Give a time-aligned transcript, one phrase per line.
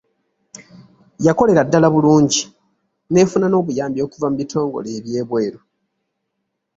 [1.25, 2.41] Yakolera ddala bulungi,
[3.11, 5.59] n’efuna n’obuyambi okuva mu bitongole eby’ebweru.